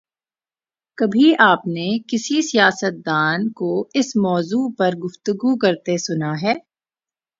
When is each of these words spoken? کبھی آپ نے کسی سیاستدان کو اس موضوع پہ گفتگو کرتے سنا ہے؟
کبھی 0.97 1.33
آپ 1.39 1.67
نے 1.67 1.87
کسی 2.07 2.41
سیاستدان 2.41 3.49
کو 3.51 3.71
اس 3.93 4.15
موضوع 4.15 4.67
پہ 4.77 4.89
گفتگو 4.97 5.57
کرتے 5.57 5.97
سنا 5.97 6.33
ہے؟ 6.41 6.53